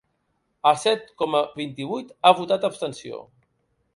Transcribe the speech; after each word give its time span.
El 0.69 0.79
set 0.83 1.05
coma 1.23 1.41
vint-i-vuit 1.59 2.15
ha 2.25 2.33
votat 2.41 2.67
abstenció. 2.71 3.21